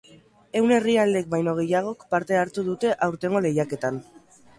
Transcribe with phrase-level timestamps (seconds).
[0.59, 4.01] Ehun herrialdek baino gehiagok parte hartu dute aurtengo lehiaketan.